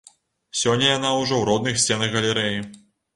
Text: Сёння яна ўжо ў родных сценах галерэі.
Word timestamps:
Сёння 0.61 0.87
яна 0.97 1.11
ўжо 1.17 1.35
ў 1.41 1.47
родных 1.49 1.77
сценах 1.83 2.17
галерэі. 2.17 2.57